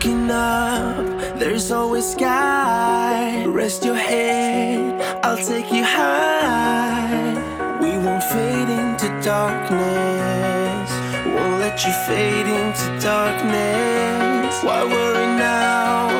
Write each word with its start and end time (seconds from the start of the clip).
looking 0.00 0.30
up, 0.30 1.04
there's 1.38 1.70
always 1.70 2.12
sky. 2.12 3.44
Rest 3.44 3.84
your 3.84 3.94
head, 3.94 4.98
I'll 5.22 5.36
take 5.36 5.70
you 5.70 5.84
high. 5.84 7.34
We 7.82 7.98
won't 7.98 8.22
fade 8.22 8.70
into 8.70 9.08
darkness, 9.22 10.90
won't 11.26 11.60
let 11.60 11.84
you 11.84 11.92
fade 12.08 12.46
into 12.46 12.98
darkness. 13.04 14.64
Why 14.64 14.84
worry 14.84 15.26
now? 15.36 16.19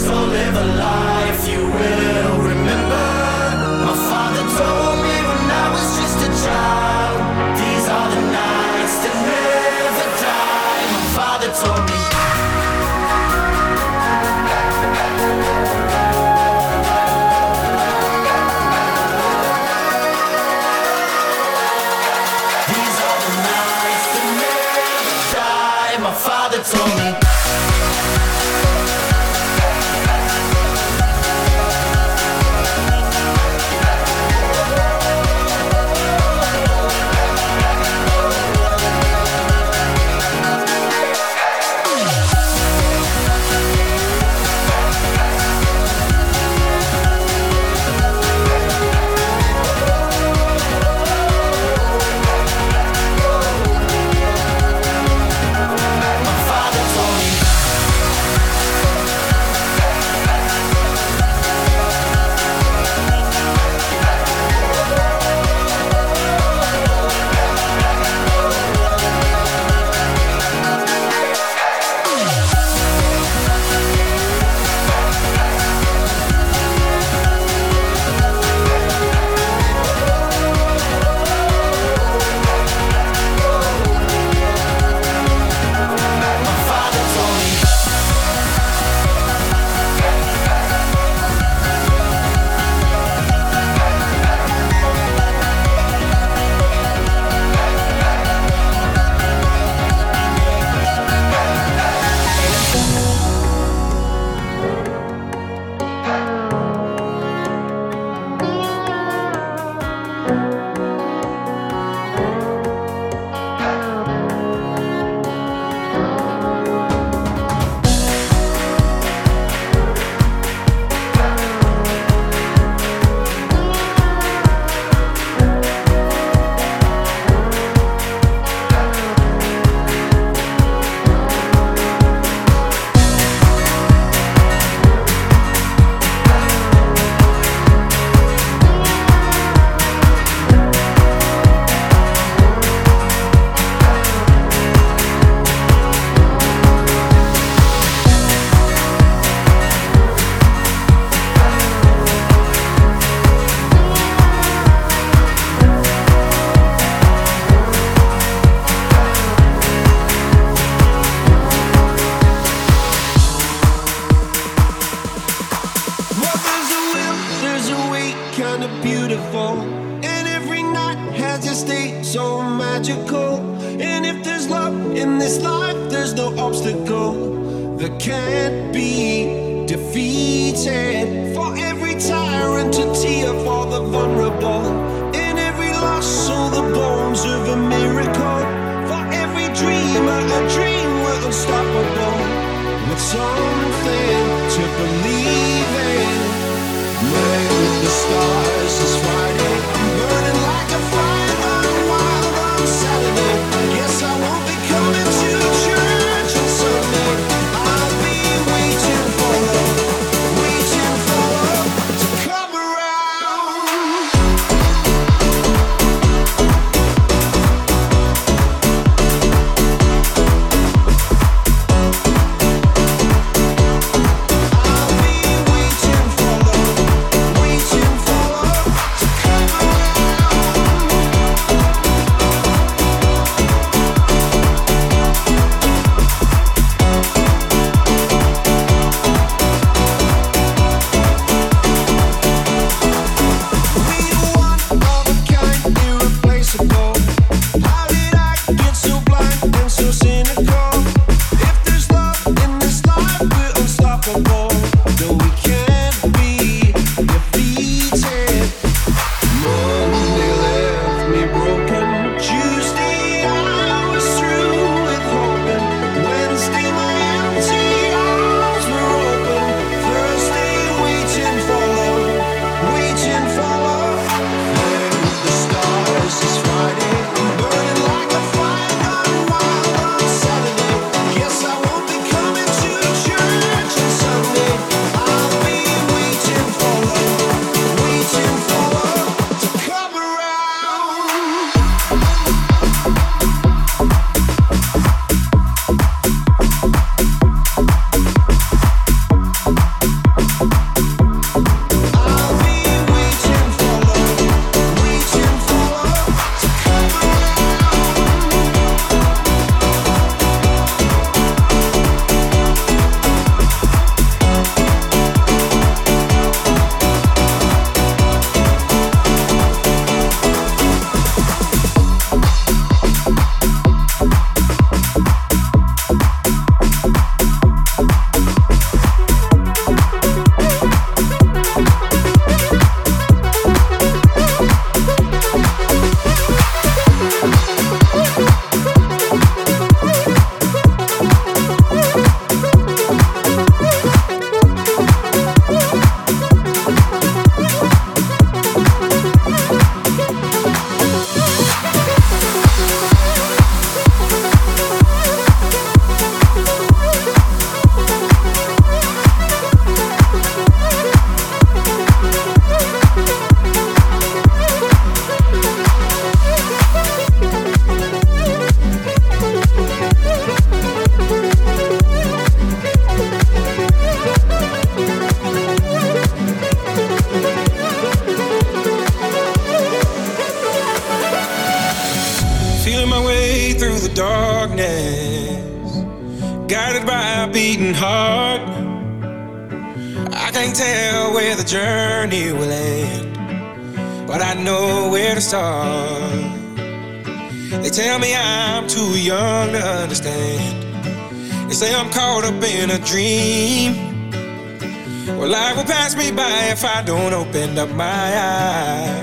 So 0.00 0.14
live 0.14 0.56
a 0.56 0.64
life 0.64 1.46
you 1.46 1.62
will. 1.66 2.39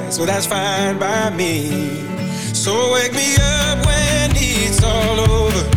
So 0.10 0.26
that's 0.26 0.46
fine 0.46 0.98
by 0.98 1.30
me. 1.32 1.70
So 2.54 2.94
wake 2.94 3.14
me 3.14 3.36
up 3.36 3.86
when 3.86 4.32
it's 4.36 4.84
all 4.84 5.20
over. 5.20 5.77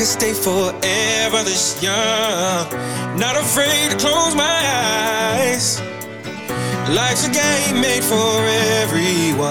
could 0.00 0.06
stay 0.06 0.32
forever 0.32 1.44
this 1.44 1.82
young. 1.82 2.64
Not 3.18 3.36
afraid 3.36 3.90
to 3.90 3.96
close 3.98 4.34
my 4.34 4.58
eyes. 5.34 5.78
Life's 6.88 7.28
a 7.28 7.30
game 7.30 7.82
made 7.82 8.02
for 8.02 8.32
everyone, 8.80 9.46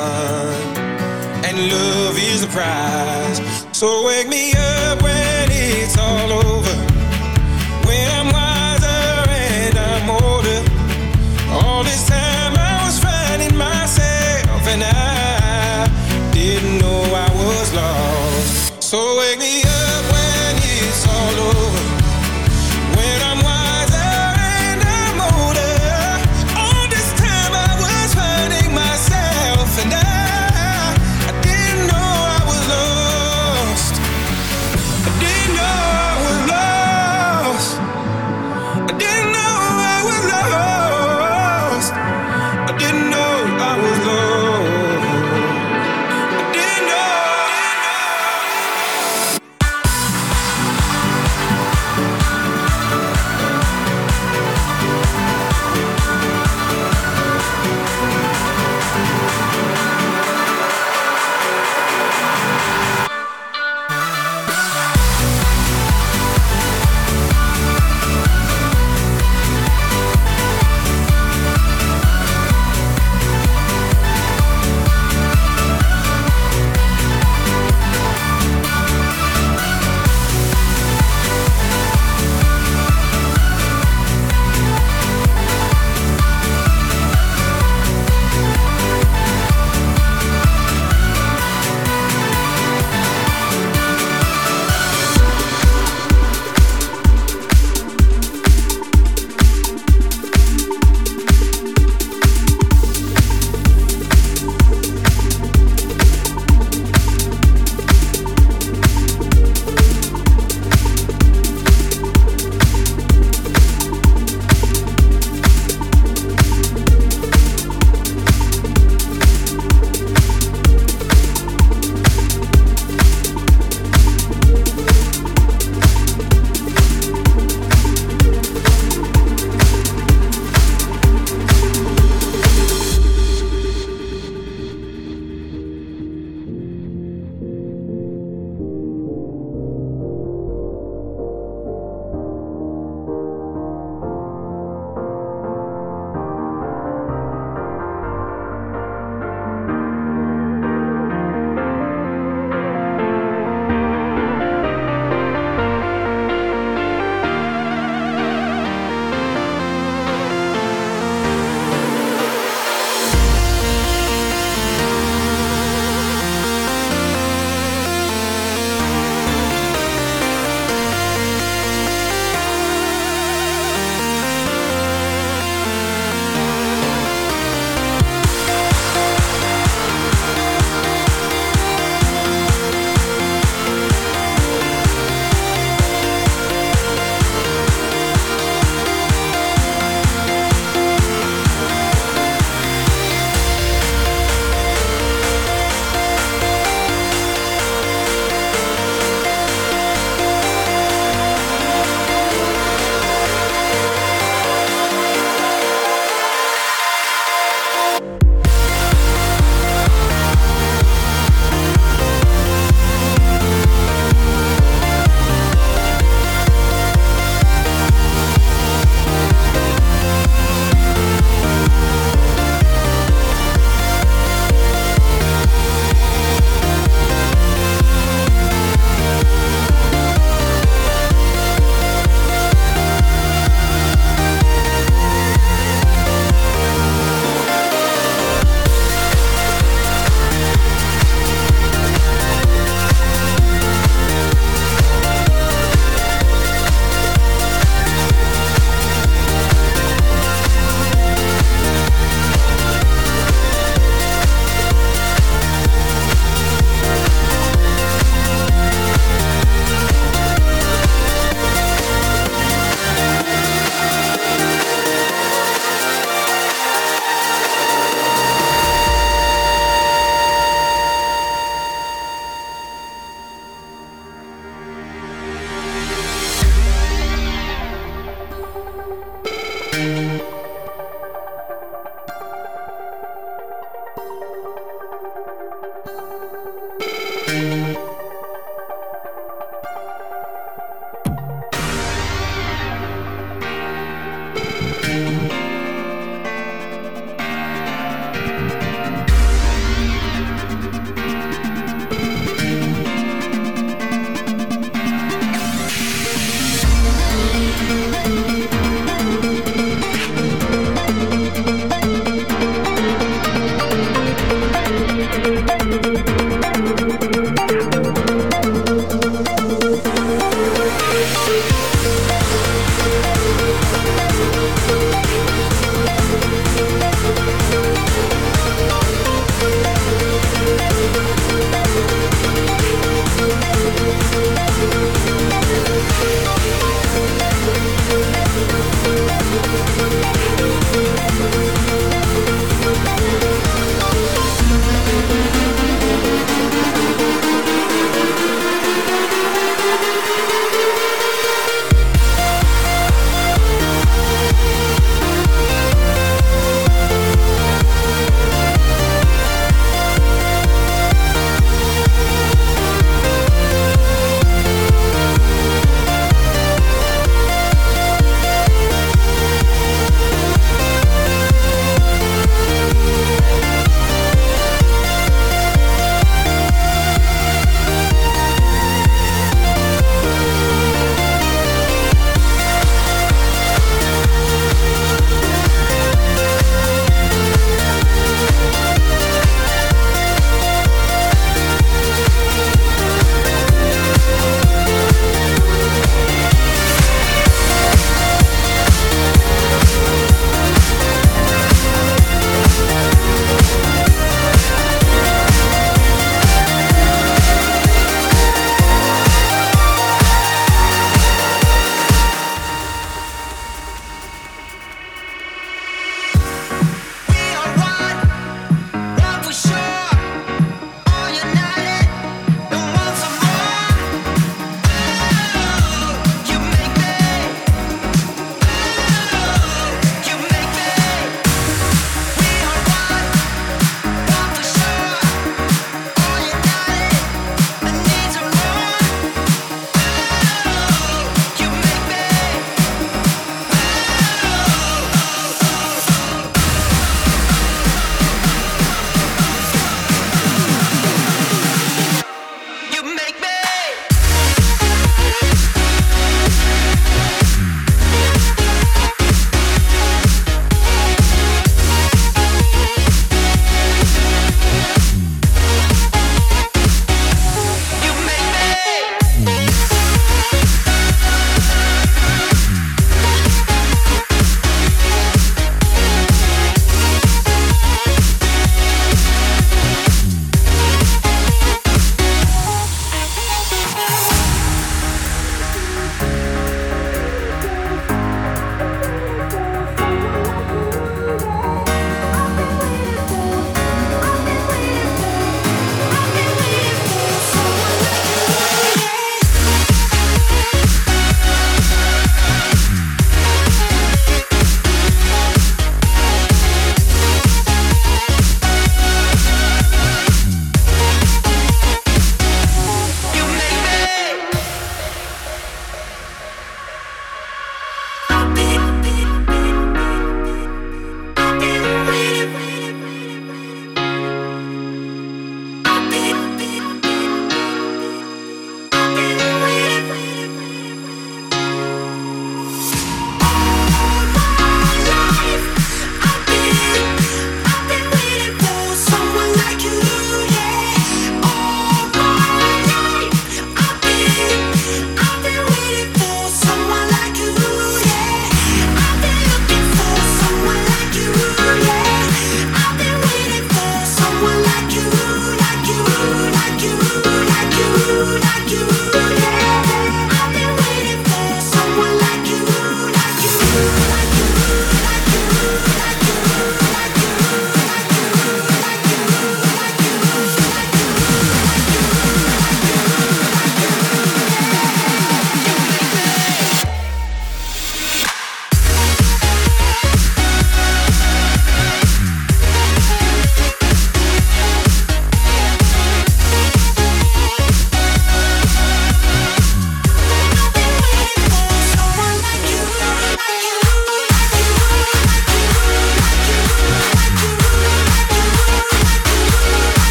and 1.45 1.55
love 1.69 2.17
is 2.17 2.41
the 2.41 2.47
prize. 2.47 3.39
So 3.77 4.07
wake 4.07 4.27
me 4.27 4.53
up 4.53 5.03
when 5.03 5.49
it's 5.51 5.95
all 5.99 6.31
over. 6.31 6.48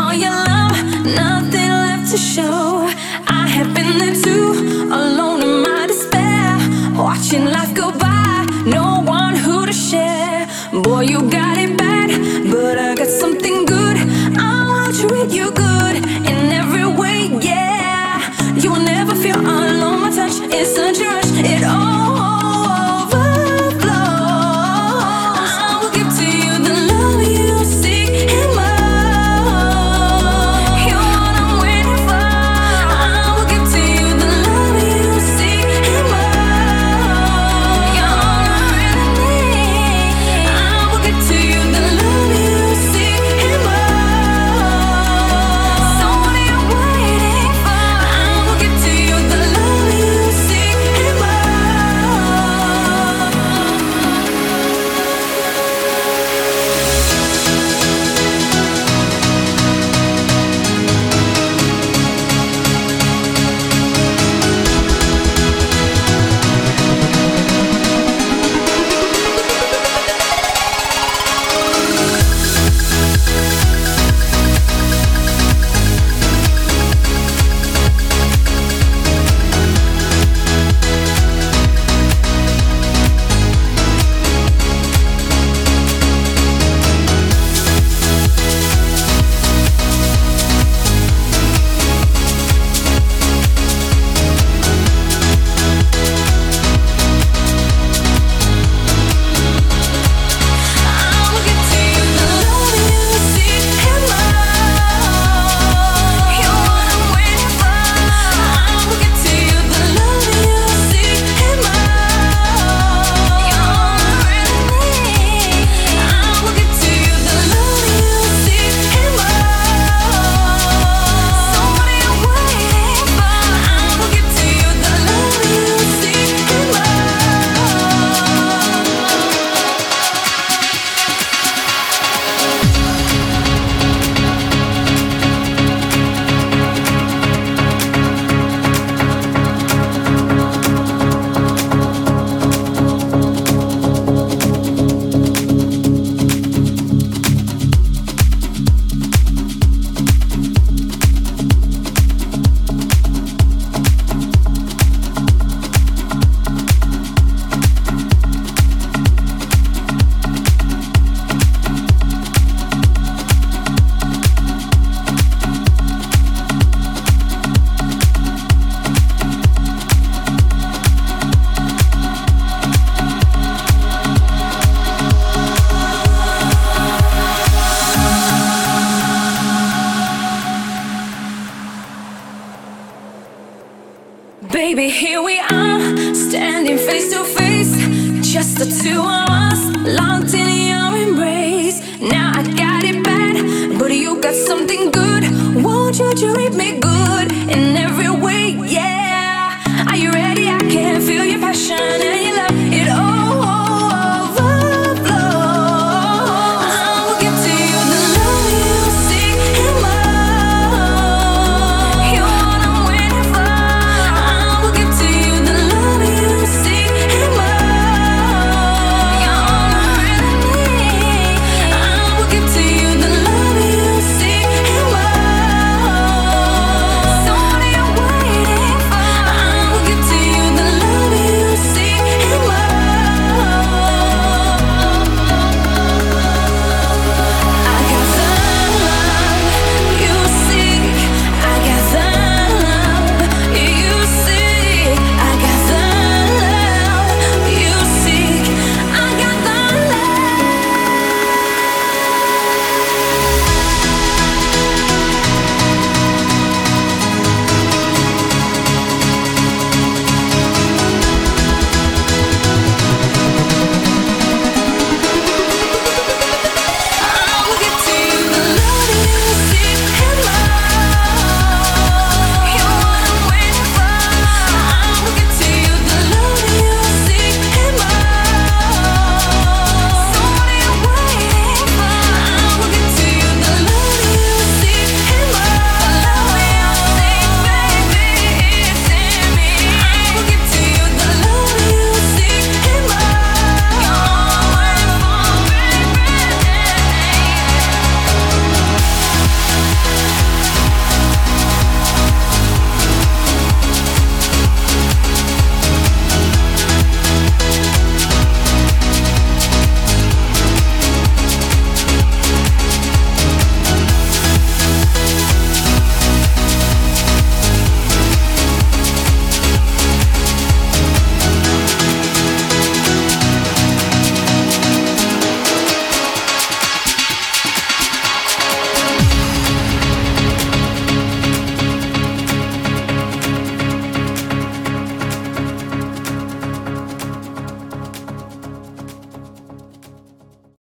all 0.00 0.14
your 0.14 0.30
love, 0.30 0.78
nothing 1.04 1.70
left 1.84 2.10
to 2.12 2.18
show. 2.18 2.88
I 3.26 3.46
have 3.56 3.74
been 3.74 3.98
there 3.98 4.16
too, 4.26 4.46
alone 5.00 5.42
in 5.42 5.62
my 5.62 5.86
despair, 5.86 6.56
watching 6.96 7.44
life 7.44 7.74
go. 7.74 7.79